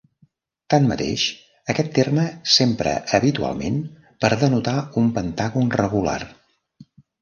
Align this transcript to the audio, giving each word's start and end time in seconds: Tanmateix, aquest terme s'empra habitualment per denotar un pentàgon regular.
Tanmateix, 0.73 1.25
aquest 1.75 1.91
terme 1.99 2.25
s'empra 2.55 2.95
habitualment 3.21 3.79
per 4.25 4.35
denotar 4.49 4.77
un 5.05 5.17
pentàgon 5.23 5.75
regular. 5.87 6.21